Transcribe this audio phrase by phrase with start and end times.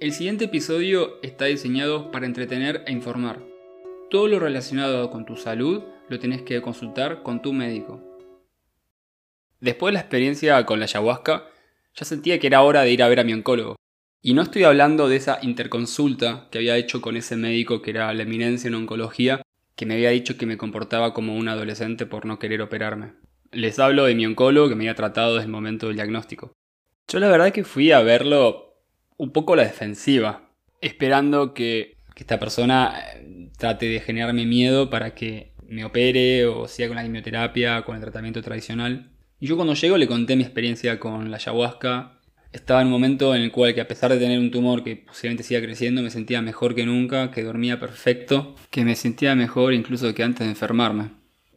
[0.00, 3.38] El siguiente episodio está diseñado para entretener e informar.
[4.08, 8.00] Todo lo relacionado con tu salud lo tenés que consultar con tu médico.
[9.60, 11.50] Después de la experiencia con la ayahuasca,
[11.94, 13.76] ya sentía que era hora de ir a ver a mi oncólogo.
[14.22, 18.14] Y no estoy hablando de esa interconsulta que había hecho con ese médico que era
[18.14, 19.42] la eminencia en oncología,
[19.76, 23.12] que me había dicho que me comportaba como un adolescente por no querer operarme.
[23.52, 26.52] Les hablo de mi oncólogo que me había tratado desde el momento del diagnóstico.
[27.06, 28.69] Yo la verdad que fui a verlo
[29.20, 30.50] un poco la defensiva,
[30.80, 36.88] esperando que, esta persona eh, trate de generarme miedo para que me opere o siga
[36.88, 39.10] con la quimioterapia, con el tratamiento tradicional.
[39.38, 42.20] Y yo cuando llego le conté mi experiencia con la ayahuasca.
[42.52, 44.96] Estaba en un momento en el cual que a pesar de tener un tumor que
[44.96, 49.72] posiblemente siga creciendo, me sentía mejor que nunca, que dormía perfecto, que me sentía mejor
[49.72, 51.12] incluso que antes de enfermarme.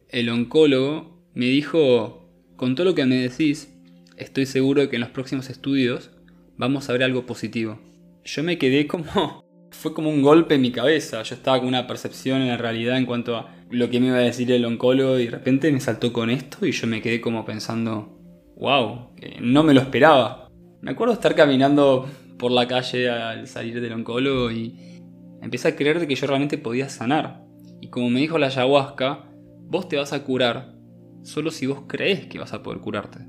[0.08, 3.68] El oncólogo me dijo, con todo lo que me decís,
[4.16, 6.10] estoy seguro de que en los próximos estudios
[6.56, 7.78] vamos a ver algo positivo.
[8.24, 9.44] Yo me quedé como...
[9.70, 11.20] Fue como un golpe en mi cabeza.
[11.24, 14.16] Yo estaba con una percepción en la realidad en cuanto a lo que me iba
[14.16, 17.20] a decir el oncólogo y de repente me saltó con esto y yo me quedé
[17.20, 18.16] como pensando,
[18.56, 20.48] wow, no me lo esperaba.
[20.80, 25.02] Me acuerdo estar caminando por la calle al salir del oncólogo y
[25.42, 27.44] empecé a creer que yo realmente podía sanar.
[27.80, 29.24] Y como me dijo la ayahuasca,
[29.66, 30.74] vos te vas a curar
[31.22, 33.26] solo si vos crees que vas a poder curarte.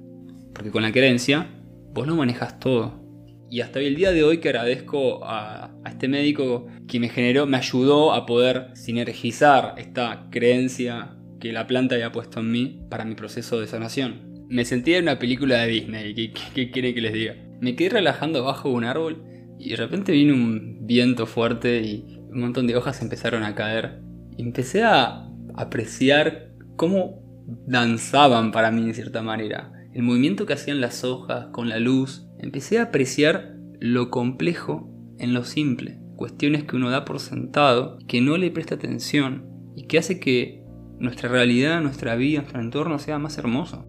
[0.53, 1.49] Porque con la creencia,
[1.94, 3.05] vos no manejas todo.
[3.49, 7.57] Y hasta el día de hoy que agradezco a, este médico que me generó, me
[7.57, 13.15] ayudó a poder sinergizar esta creencia que la planta había puesto en mí para mi
[13.15, 14.45] proceso de sanación.
[14.49, 17.35] Me sentía en una película de Disney, ¿qué, qué, quieren que les diga?
[17.61, 19.23] Me quedé relajando bajo un árbol
[19.59, 24.02] y de repente vino un viento fuerte y un montón de hojas empezaron a caer.
[24.37, 27.23] Y empecé a apreciar cómo
[27.65, 29.71] danzaban para mí de cierta manera.
[29.93, 35.33] El movimiento que hacían las hojas con la luz, empecé a apreciar lo complejo en
[35.33, 39.97] lo simple, cuestiones que uno da por sentado, que no le presta atención y que
[39.97, 40.64] hace que
[41.00, 43.86] nuestra realidad, nuestra vida, nuestro entorno sea más hermoso.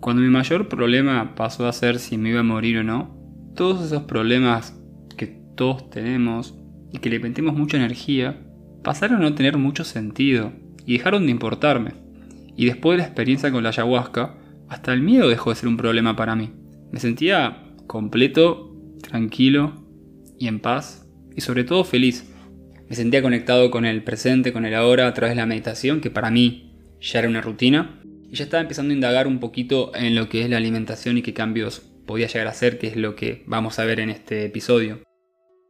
[0.00, 3.16] Cuando mi mayor problema pasó a ser si me iba a morir o no,
[3.54, 4.80] todos esos problemas
[5.16, 6.58] que todos tenemos
[6.92, 8.42] y que le metemos mucha energía,
[8.82, 10.52] pasaron a no tener mucho sentido
[10.84, 11.92] y dejaron de importarme.
[12.56, 14.36] Y después de la experiencia con la ayahuasca,
[14.68, 16.50] hasta el miedo dejó de ser un problema para mí.
[16.92, 19.82] Me sentía completo, tranquilo
[20.38, 22.30] y en paz y sobre todo feliz.
[22.88, 26.10] Me sentía conectado con el presente, con el ahora a través de la meditación, que
[26.10, 27.98] para mí ya era una rutina.
[28.30, 31.22] Y ya estaba empezando a indagar un poquito en lo que es la alimentación y
[31.22, 34.44] qué cambios podía llegar a hacer, que es lo que vamos a ver en este
[34.44, 35.00] episodio.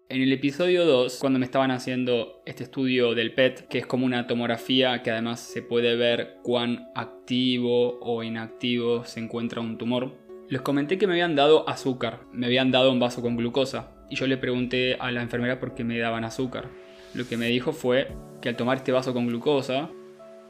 [0.08, 4.04] En el episodio 2, cuando me estaban haciendo este estudio del PET, que es como
[4.04, 10.18] una tomografía que además se puede ver cuán activo o inactivo se encuentra un tumor,
[10.48, 14.16] les comenté que me habían dado azúcar, me habían dado un vaso con glucosa, y
[14.16, 16.68] yo le pregunté a la enfermera por qué me daban azúcar.
[17.14, 18.08] Lo que me dijo fue
[18.40, 19.88] que al tomar este vaso con glucosa,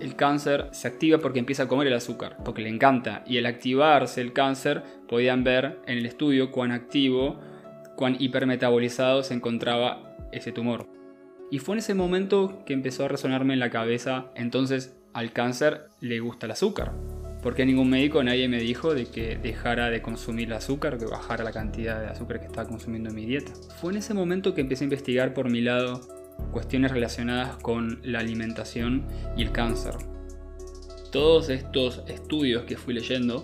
[0.00, 3.46] el cáncer se activa porque empieza a comer el azúcar, porque le encanta, y al
[3.46, 7.38] activarse el cáncer podían ver en el estudio cuán activo,
[7.96, 10.88] cuán hipermetabolizado se encontraba ese tumor.
[11.50, 15.82] Y fue en ese momento que empezó a resonarme en la cabeza, entonces al cáncer
[16.00, 16.92] le gusta el azúcar.
[17.42, 21.50] Porque ningún médico, nadie me dijo de que dejara de consumir azúcar, que bajara la
[21.50, 23.52] cantidad de azúcar que estaba consumiendo en mi dieta.
[23.80, 26.00] Fue en ese momento que empecé a investigar por mi lado
[26.52, 29.04] cuestiones relacionadas con la alimentación
[29.36, 29.94] y el cáncer.
[31.10, 33.42] Todos estos estudios que fui leyendo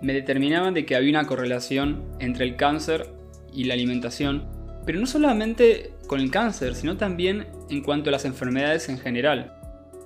[0.00, 3.08] me determinaban de que había una correlación entre el cáncer
[3.52, 4.46] y la alimentación,
[4.84, 9.52] pero no solamente con el cáncer, sino también en cuanto a las enfermedades en general.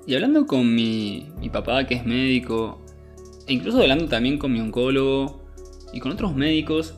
[0.06, 2.80] Y hablando con mi, mi papá, que es médico,
[3.50, 5.42] e incluso hablando también con mi oncólogo
[5.92, 6.94] y con otros médicos,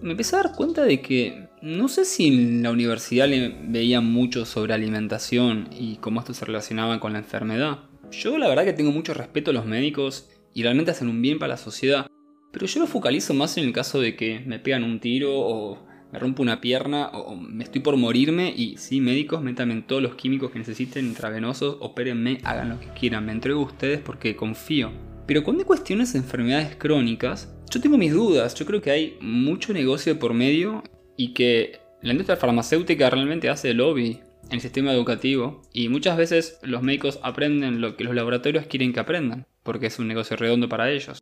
[0.00, 4.10] me empecé a dar cuenta de que no sé si en la universidad le veían
[4.10, 7.80] mucho sobre alimentación y cómo esto se relacionaba con la enfermedad.
[8.10, 11.38] Yo la verdad que tengo mucho respeto a los médicos y realmente hacen un bien
[11.38, 12.06] para la sociedad,
[12.52, 15.86] pero yo lo focalizo más en el caso de que me pegan un tiro o
[16.10, 20.14] me rompo una pierna o me estoy por morirme y sí, médicos, métanme todos los
[20.14, 25.05] químicos que necesiten, intravenosos, opérenme, hagan lo que quieran, me entrego a ustedes porque confío.
[25.26, 28.54] Pero cuando hay cuestiones de enfermedades crónicas, yo tengo mis dudas.
[28.54, 30.84] Yo creo que hay mucho negocio por medio
[31.16, 36.58] y que la industria farmacéutica realmente hace lobby en el sistema educativo y muchas veces
[36.62, 40.68] los médicos aprenden lo que los laboratorios quieren que aprendan, porque es un negocio redondo
[40.68, 41.18] para ellos.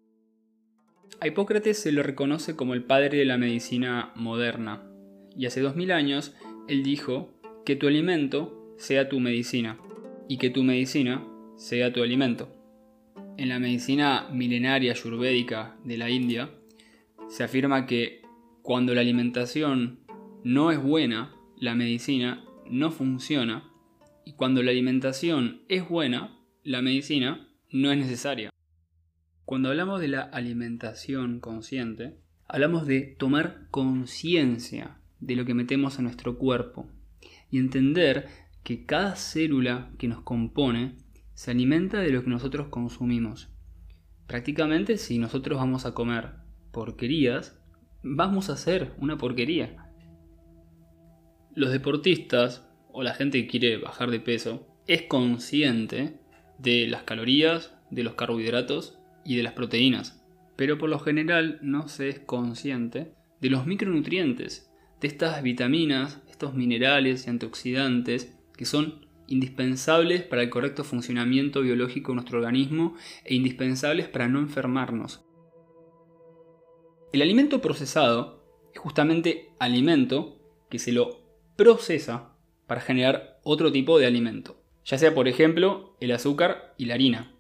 [1.21, 4.83] A Hipócrates se lo reconoce como el padre de la medicina moderna,
[5.35, 6.35] y hace 2000 años
[6.69, 7.31] él dijo
[7.65, 9.79] que tu alimento sea tu medicina
[10.29, 11.27] y que tu medicina
[11.57, 12.64] sea tu alimento.
[13.37, 16.51] En la medicina milenaria ayurvédica de la India,
[17.29, 18.23] se afirma que
[18.63, 20.01] cuando la alimentación
[20.45, 23.71] no es buena, la medicina no funciona.
[24.25, 28.51] Y cuando la alimentación es buena, la medicina no es necesaria.
[29.45, 32.17] Cuando hablamos de la alimentación consciente,
[32.47, 36.89] hablamos de tomar conciencia de lo que metemos a nuestro cuerpo
[37.51, 38.29] y entender
[38.63, 41.04] que cada célula que nos compone
[41.35, 43.51] se alimenta de lo que nosotros consumimos.
[44.27, 46.31] Prácticamente si nosotros vamos a comer
[46.73, 47.61] porquerías,
[48.03, 49.91] vamos a hacer una porquería.
[51.55, 56.21] Los deportistas o la gente que quiere bajar de peso es consciente
[56.59, 60.25] de las calorías, de los carbohidratos y de las proteínas,
[60.57, 64.71] pero por lo general no se es consciente de los micronutrientes,
[65.01, 72.13] de estas vitaminas, estos minerales y antioxidantes que son indispensables para el correcto funcionamiento biológico
[72.13, 75.25] de nuestro organismo e indispensables para no enfermarnos.
[77.13, 81.21] El alimento procesado es justamente alimento que se lo
[81.57, 82.35] procesa
[82.67, 87.35] para generar otro tipo de alimento, ya sea por ejemplo el azúcar y la harina,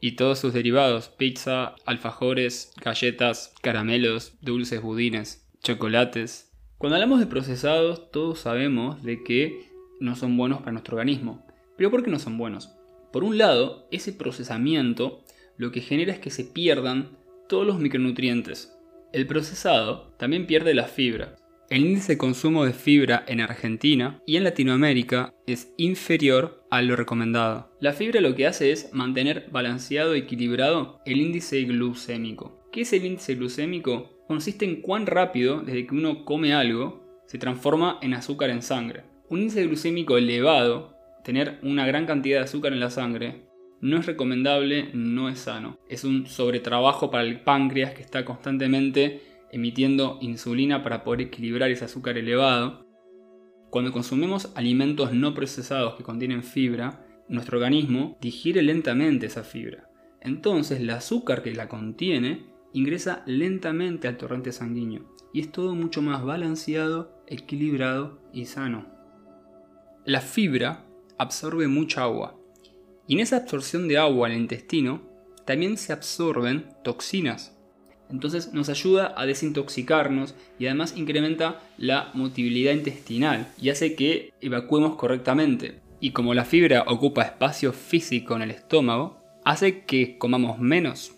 [0.00, 6.52] y todos sus derivados, pizza, alfajores, galletas, caramelos, dulces, budines, chocolates.
[6.78, 9.70] Cuando hablamos de procesados, todos sabemos de que
[10.00, 11.44] no son buenos para nuestro organismo.
[11.76, 12.72] Pero ¿por qué no son buenos?
[13.12, 15.22] Por un lado, ese procesamiento
[15.56, 17.16] lo que genera es que se pierdan
[17.48, 18.76] todos los micronutrientes.
[19.12, 21.36] El procesado también pierde la fibra.
[21.68, 26.94] El índice de consumo de fibra en Argentina y en Latinoamérica es inferior a lo
[26.94, 27.72] recomendado.
[27.80, 32.60] La fibra lo que hace es mantener balanceado equilibrado el índice glucémico.
[32.70, 34.24] ¿Qué es el índice glucémico?
[34.28, 39.02] Consiste en cuán rápido, desde que uno come algo, se transforma en azúcar en sangre.
[39.28, 43.46] Un índice glucémico elevado, tener una gran cantidad de azúcar en la sangre,
[43.80, 45.78] no es recomendable, no es sano.
[45.88, 49.20] Es un sobretrabajo para el páncreas que está constantemente
[49.50, 52.86] emitiendo insulina para poder equilibrar ese azúcar elevado.
[53.70, 59.90] Cuando consumimos alimentos no procesados que contienen fibra, nuestro organismo digiere lentamente esa fibra.
[60.20, 66.00] Entonces el azúcar que la contiene ingresa lentamente al torrente sanguíneo y es todo mucho
[66.00, 68.95] más balanceado, equilibrado y sano.
[70.06, 70.86] La fibra
[71.18, 72.38] absorbe mucha agua
[73.06, 75.02] y en esa absorción de agua al intestino
[75.44, 77.56] también se absorben toxinas
[78.10, 84.96] entonces nos ayuda a desintoxicarnos y además incrementa la motilidad intestinal y hace que evacuemos
[84.96, 85.80] correctamente.
[85.98, 91.14] Y como la fibra ocupa espacio físico en el estómago, hace que comamos menos.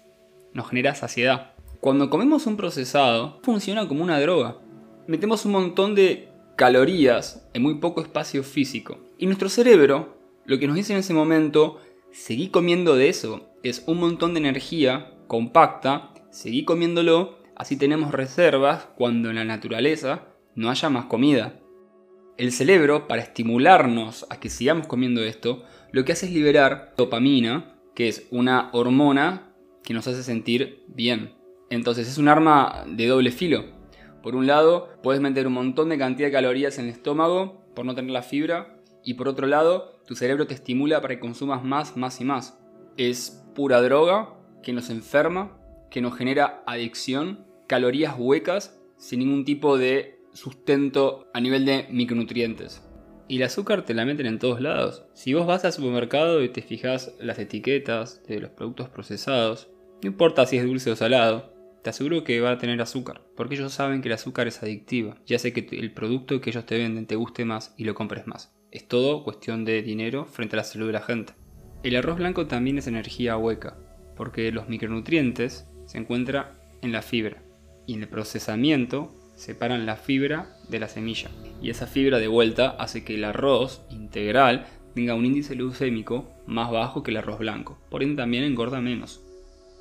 [0.55, 1.53] Nos genera saciedad.
[1.81, 4.57] Cuando comemos un procesado, funciona como una droga.
[5.07, 6.28] Metemos un montón de
[6.59, 8.99] calorías en muy poco espacio físico.
[9.17, 11.79] Y nuestro cerebro, lo que nos dice en ese momento,
[12.11, 13.49] seguí comiendo de eso.
[13.63, 20.27] Es un montón de energía compacta seguí comiéndolo, así tenemos reservas cuando en la naturaleza
[20.57, 21.61] no haya más comida.
[22.37, 27.77] El cerebro, para estimularnos a que sigamos comiendo esto, lo que hace es liberar dopamina,
[27.95, 31.35] que es una hormona que nos hace sentir bien.
[31.71, 33.78] Entonces es un arma de doble filo.
[34.29, 37.87] Por un lado, puedes meter un montón de cantidad de calorías en el estómago por
[37.87, 41.65] no tener la fibra, y por otro lado, tu cerebro te estimula para que consumas
[41.65, 42.61] más, más y más.
[42.99, 45.57] Es pura droga que nos enferma
[45.91, 52.87] que nos genera adicción, calorías huecas sin ningún tipo de sustento a nivel de micronutrientes.
[53.29, 55.07] Y el azúcar te la meten en todos lados.
[55.15, 59.71] Si vos vas al supermercado y te fijas las etiquetas de los productos procesados,
[60.03, 63.55] no importa si es dulce o salado, te aseguro que va a tener azúcar, porque
[63.55, 66.79] ellos saben que el azúcar es adictiva y hace que el producto que ellos te
[66.79, 68.53] venden te guste más y lo compres más.
[68.71, 71.35] Es todo cuestión de dinero frente a la salud de la gente.
[71.83, 73.79] El arroz blanco también es energía hueca,
[74.17, 77.43] porque los micronutrientes se encuentra en la fibra
[77.87, 81.31] y en el procesamiento separan la fibra de la semilla
[81.63, 86.71] y esa fibra de vuelta hace que el arroz integral tenga un índice glucémico más
[86.71, 89.23] bajo que el arroz blanco, por ende también engorda menos.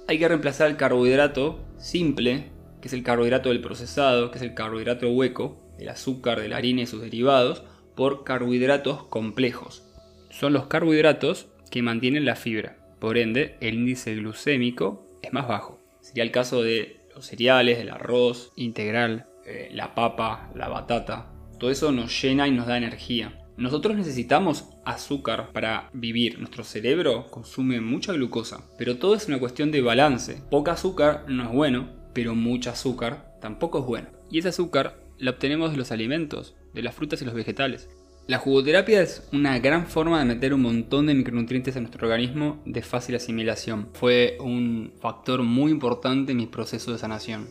[0.10, 2.46] Hay que reemplazar el carbohidrato simple,
[2.82, 6.56] que es el carbohidrato del procesado, que es el carbohidrato hueco, el azúcar de la
[6.56, 9.84] harina y sus derivados, por carbohidratos complejos.
[10.30, 15.82] Son los carbohidratos que mantienen la fibra, por ende el índice glucémico es más bajo.
[16.00, 21.34] Sería el caso de los cereales, el arroz integral, eh, la papa, la batata.
[21.60, 23.47] Todo eso nos llena y nos da energía.
[23.58, 26.38] Nosotros necesitamos azúcar para vivir.
[26.38, 30.44] Nuestro cerebro consume mucha glucosa, pero todo es una cuestión de balance.
[30.52, 34.10] Poca azúcar no es bueno, pero mucha azúcar tampoco es bueno.
[34.30, 37.90] Y ese azúcar la obtenemos de los alimentos, de las frutas y los vegetales.
[38.28, 42.62] La jugoterapia es una gran forma de meter un montón de micronutrientes en nuestro organismo
[42.66, 43.90] de fácil asimilación.
[43.94, 47.48] Fue un factor muy importante en mi proceso de sanación.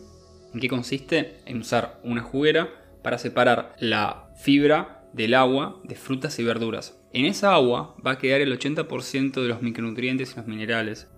[0.55, 1.39] ¿En qué consiste?
[1.47, 2.69] En usar una juguera
[3.03, 6.99] para separar la fibra del agua de frutas y verduras.
[7.13, 11.09] En esa agua va a quedar el 80% de los micronutrientes y los minerales.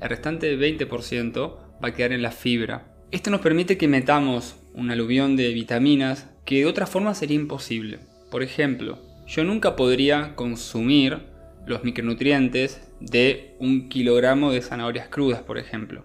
[0.00, 2.94] El restante 20% va a quedar en la fibra.
[3.10, 8.00] Esto nos permite que metamos un aluvión de vitaminas que de otra forma sería imposible.
[8.30, 11.20] Por ejemplo, yo nunca podría consumir
[11.66, 16.04] los micronutrientes de un kilogramo de zanahorias crudas, por ejemplo.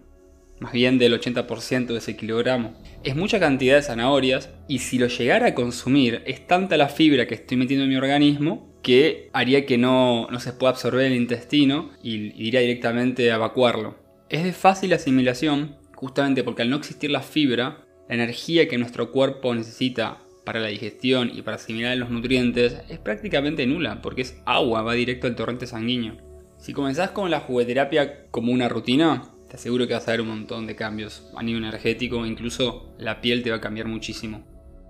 [0.59, 2.73] Más bien del 80% de ese kilogramo.
[3.03, 7.27] Es mucha cantidad de zanahorias y si lo llegara a consumir es tanta la fibra
[7.27, 11.91] que estoy metiendo en mi organismo que haría que no, se pueda absorber el intestino
[12.01, 13.95] y iría directamente a evacuarlo.
[14.29, 19.11] Es de fácil asimilación justamente porque al no existir la fibra, la energía que nuestro
[19.11, 24.41] cuerpo necesita para la digestión y para asimilar los nutrientes es prácticamente nula, porque es
[24.45, 26.15] agua, va directo al torrente sanguíneo.
[26.57, 30.27] Si comenzás con la jugueterapia como una rutina, te aseguro que vas a ver un
[30.27, 34.45] montón de cambios a nivel energético, incluso la piel te va a cambiar muchísimo.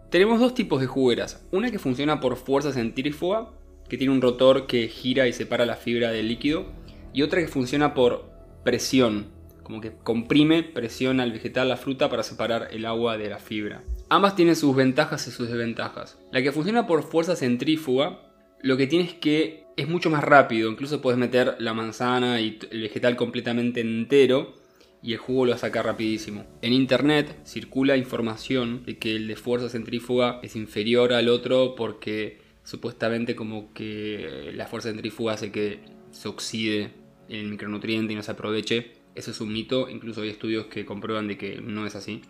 [0.09, 3.49] Tenemos dos tipos de jugueras, una que funciona por fuerza centrífuga,
[3.87, 6.65] que tiene un rotor que gira y separa la fibra del líquido,
[7.13, 8.29] y otra que funciona por
[8.63, 9.27] presión,
[9.63, 13.83] como que comprime, presiona al vegetal, la fruta, para separar el agua de la fibra.
[14.09, 16.17] Ambas tienen sus ventajas y sus desventajas.
[16.31, 18.26] La que funciona por fuerza centrífuga,
[18.61, 22.59] lo que tiene es que es mucho más rápido, incluso puedes meter la manzana y
[22.71, 24.55] el vegetal completamente entero
[25.03, 26.45] y el jugo lo va a sacar rapidísimo.
[26.61, 32.39] En internet circula información de que el de fuerza centrífuga es inferior al otro porque
[32.63, 35.79] supuestamente como que la fuerza centrífuga hace que
[36.11, 36.91] se oxide
[37.29, 38.97] el micronutriente y no se aproveche.
[39.15, 42.21] Eso es un mito, incluso hay estudios que comprueban de que no es así.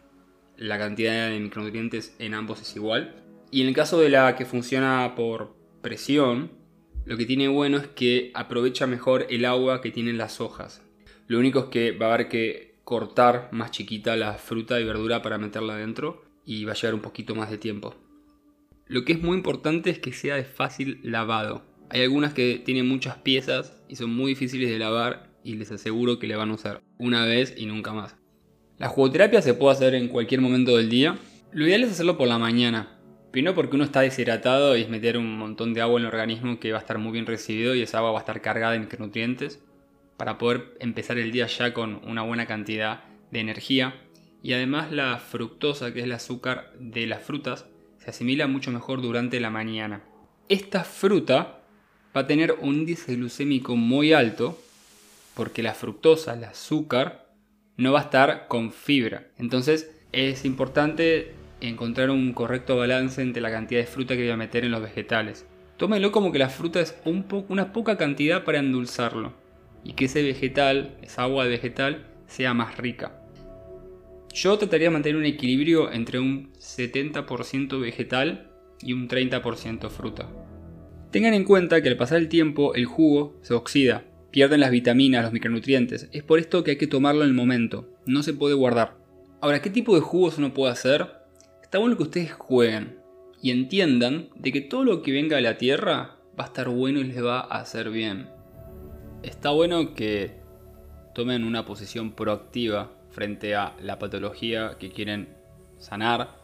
[0.57, 3.24] La cantidad de micronutrientes en ambos es igual.
[3.51, 5.55] Y en el caso de la que funciona por
[5.88, 6.51] presión,
[7.06, 10.82] lo que tiene bueno es que aprovecha mejor el agua que tienen las hojas.
[11.27, 15.22] Lo único es que va a haber que cortar más chiquita la fruta y verdura
[15.22, 17.96] para meterla adentro y va a llevar un poquito más de tiempo.
[18.88, 21.63] Lo que es muy importante es que sea de fácil lavado.
[21.89, 26.20] Hay algunas que tienen muchas piezas y son muy difíciles de lavar y les aseguro
[26.20, 28.17] que le van a usar una vez y nunca más.
[28.77, 31.17] La jugoterapia se puede hacer en cualquier momento del día.
[31.53, 32.97] Lo ideal es hacerlo por la mañana.
[33.31, 36.60] Primero porque uno está deshidratado y es meter un montón de agua en el organismo
[36.60, 38.79] que va a estar muy bien recibido y esa agua va a estar cargada de
[38.79, 39.62] micronutrientes
[40.15, 43.96] para poder empezar el día ya con una buena cantidad de energía.
[44.41, 47.65] Y además la fructosa, que es el azúcar de las frutas,
[47.98, 50.03] se asimila mucho mejor durante la mañana.
[50.50, 51.60] Esta fruta
[52.15, 54.57] va a tener un índice glucémico muy alto
[55.36, 57.27] porque la fructosa, el azúcar,
[57.75, 59.27] no va a estar con fibra.
[59.38, 64.38] Entonces es importante encontrar un correcto balance entre la cantidad de fruta que voy a
[64.38, 65.46] meter en los vegetales.
[65.78, 69.34] Tómelo como que la fruta es un una poca cantidad para endulzarlo
[69.84, 73.20] y que ese vegetal, esa agua de vegetal, sea más rica.
[74.34, 80.30] Yo trataría de mantener un equilibrio entre un 70% vegetal y un 30% fruta.
[81.12, 85.24] Tengan en cuenta que al pasar el tiempo el jugo se oxida pierden las vitaminas,
[85.24, 86.10] los micronutrientes.
[86.12, 88.96] Es por esto que hay que tomarlo en el momento, no se puede guardar.
[89.42, 91.08] Ahora, ¿qué tipo de jugos uno puede hacer?
[91.68, 92.98] Está bueno que ustedes jueguen
[93.42, 97.02] y entiendan de que todo lo que venga de la tierra va a estar bueno
[97.02, 98.30] y les va a hacer bien.
[99.22, 100.32] Está bueno que
[101.14, 105.28] tomen una posición proactiva frente a la patología que quieren
[105.78, 106.38] sanar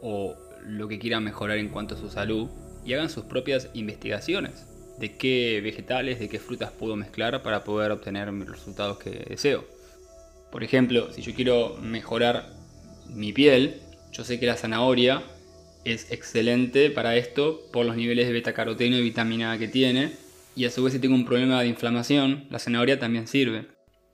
[0.00, 0.34] o
[0.64, 2.48] lo que quieran mejorar en cuanto a su salud
[2.82, 4.66] y hagan sus propias investigaciones
[4.98, 9.62] de qué vegetales, de qué frutas puedo mezclar para poder obtener los resultados que deseo.
[10.50, 12.48] Por ejemplo, si yo quiero mejorar
[13.10, 15.22] mi piel, yo sé que la zanahoria
[15.84, 20.12] es excelente para esto por los niveles de betacaroteno y vitamina A que tiene,
[20.56, 23.66] y a su vez si tengo un problema de inflamación, la zanahoria también sirve.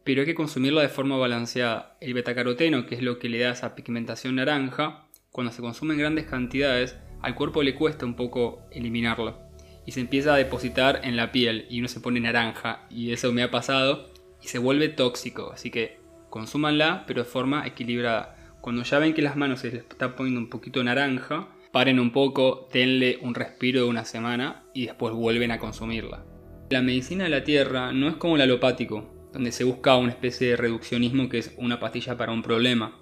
[0.04, 1.96] Pero hay que consumirla de forma balanceada.
[2.00, 6.00] El betacaroteno, que es lo que le da esa pigmentación naranja, cuando se consume en
[6.00, 9.46] grandes cantidades, al cuerpo le cuesta un poco eliminarlo
[9.86, 13.32] y se empieza a depositar en la piel y uno se pone naranja y eso
[13.32, 14.10] me ha pasado
[14.42, 15.52] y se vuelve tóxico.
[15.52, 15.98] Así que
[16.28, 18.35] consúmanla pero de forma equilibrada.
[18.66, 22.10] Cuando ya ven que las manos se les está poniendo un poquito naranja, paren un
[22.10, 26.24] poco, denle un respiro de una semana y después vuelven a consumirla.
[26.68, 30.48] La medicina de la tierra no es como el alopático, donde se busca una especie
[30.48, 32.98] de reduccionismo que es una pastilla para un problema.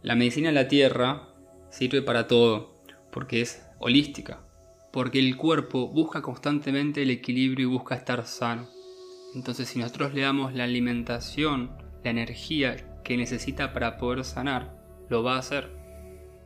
[0.00, 1.28] La medicina de la tierra
[1.68, 2.82] sirve para todo,
[3.12, 4.40] porque es holística
[4.90, 8.70] porque el cuerpo busca constantemente el equilibrio y busca estar sano.
[9.34, 15.22] Entonces si nosotros le damos la alimentación, la energía que necesita para poder sanar, lo
[15.22, 15.70] va a hacer.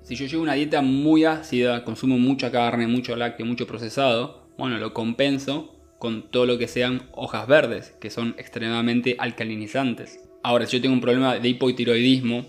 [0.02, 4.78] Si yo llevo una dieta muy ácida, consumo mucha carne, mucho lácteo, mucho procesado, bueno,
[4.78, 10.20] lo compenso con todo lo que sean hojas verdes, que son extremadamente alcalinizantes.
[10.42, 12.46] Ahora, si yo tengo un problema de hipotiroidismo,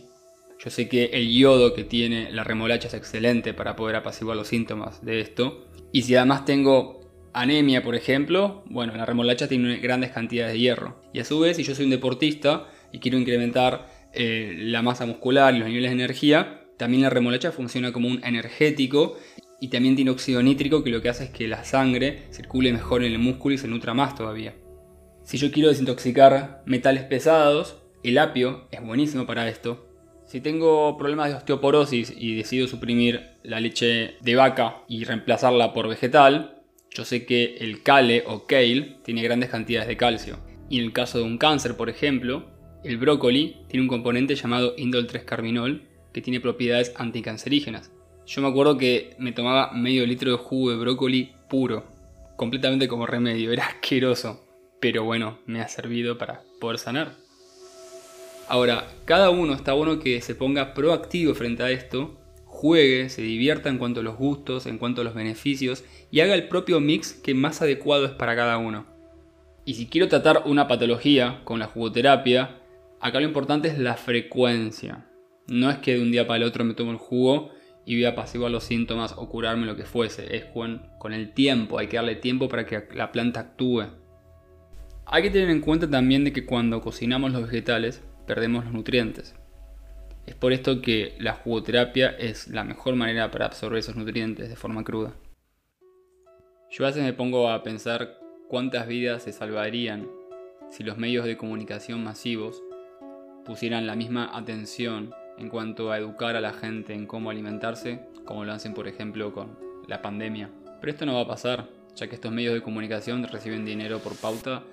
[0.60, 4.50] Yo sé que el yodo que tiene la remolacha es excelente para poder apaciguar los
[4.50, 5.66] síntomas de esto.
[5.94, 7.00] Y si además tengo
[7.32, 11.02] anemia, por ejemplo, bueno, la remolacha tiene grandes cantidades de hierro.
[11.14, 15.06] Y a su vez, si yo soy un deportista y quiero incrementar eh, la masa
[15.06, 19.18] muscular y los niveles de energía, también la remolacha funciona como un energético
[19.60, 23.04] y también tiene óxido nítrico que lo que hace es que la sangre circule mejor
[23.04, 24.56] en el músculo y se nutra más todavía.
[25.24, 29.86] Si yo quiero desintoxicar metales pesados, el apio es buenísimo para esto.
[30.26, 35.88] Si tengo problemas de osteoporosis y decido suprimir la leche de vaca y reemplazarla por
[35.88, 36.62] vegetal,
[36.92, 40.38] yo sé que el kale o kale tiene grandes cantidades de calcio.
[40.70, 42.49] Y en el caso de un cáncer, por ejemplo,
[42.84, 45.82] el brócoli tiene un componente llamado indol 3-carbinol
[46.14, 47.92] que tiene propiedades anticancerígenas.
[48.26, 51.86] Yo me acuerdo que me tomaba medio litro de jugo de brócoli puro,
[52.36, 54.46] completamente como remedio, era asqueroso,
[54.80, 57.14] pero bueno, me ha servido para poder sanar.
[58.48, 63.70] Ahora, cada uno está bueno que se ponga proactivo frente a esto, juegue, se divierta
[63.70, 67.14] en cuanto a los gustos, en cuanto a los beneficios y haga el propio mix
[67.14, 68.86] que más adecuado es para cada uno.
[69.66, 72.59] Y si quiero tratar una patología con la jugoterapia,
[73.02, 75.06] acá lo importante es la frecuencia.
[75.48, 77.52] No es que de un día para el otro me tomo el jugo
[77.86, 80.36] y voy a apaciguar los síntomas o curarme lo que fuese.
[80.36, 83.86] Es con, con el tiempo, hay que darle tiempo para que la planta actúe.
[85.06, 89.36] Hay que tener en cuenta también de que cuando cocinamos los vegetales perdemos los nutrientes.
[90.28, 94.56] Es por esto que la jugoterapia es la mejor manera para absorber esos nutrientes de
[94.56, 95.16] forma cruda.
[96.70, 100.08] Yo a veces me pongo a pensar cuántas vidas se salvarían
[100.70, 102.62] si los medios de comunicación masivos
[103.46, 108.46] pusieran la misma atención en cuanto a educar a la gente en cómo alimentarse, como
[108.46, 110.50] lo hacen por ejemplo con la pandemia.
[110.80, 114.16] Pero esto no va a pasar, ya que estos medios de comunicación reciben dinero por
[114.16, 114.64] pauta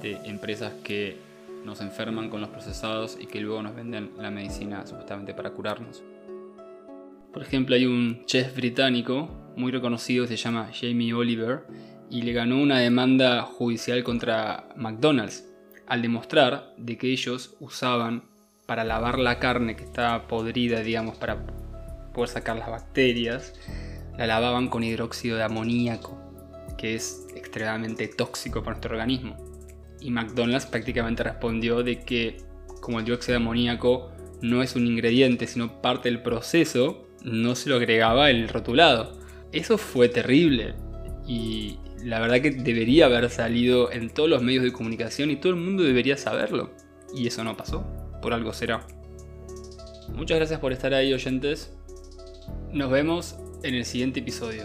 [0.00, 1.16] de empresas que
[1.64, 6.02] nos enferman con los procesados y que luego nos venden la medicina supuestamente para curarnos.
[7.32, 11.64] Por ejemplo, hay un chef británico muy reconocido, se llama Jamie Oliver,
[12.08, 15.44] y le ganó una demanda judicial contra McDonald's
[15.86, 18.24] al demostrar de que ellos usaban
[18.66, 21.46] para lavar la carne que estaba podrida, digamos, para
[22.12, 23.54] poder sacar las bacterias,
[24.18, 26.18] la lavaban con hidróxido de amoníaco,
[26.76, 29.36] que es extremadamente tóxico para nuestro organismo.
[30.00, 32.38] Y McDonald's prácticamente respondió de que
[32.80, 34.10] como el dióxido de amoníaco
[34.42, 39.18] no es un ingrediente, sino parte del proceso, no se lo agregaba el rotulado.
[39.52, 40.74] Eso fue terrible
[41.26, 45.52] y la verdad que debería haber salido en todos los medios de comunicación y todo
[45.52, 46.70] el mundo debería saberlo.
[47.14, 47.86] Y eso no pasó
[48.20, 48.86] por algo será.
[50.08, 51.72] Muchas gracias por estar ahí oyentes.
[52.72, 54.64] Nos vemos en el siguiente episodio.